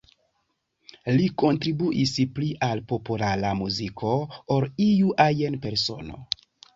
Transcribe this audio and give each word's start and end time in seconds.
Li 1.17 1.25
kontribuis 1.41 2.13
pli 2.37 2.47
al 2.67 2.81
populara 2.91 3.51
muziko 3.59 4.15
ol 4.57 4.65
iu 4.87 5.13
ajn 5.27 5.59
persono. 5.67 6.19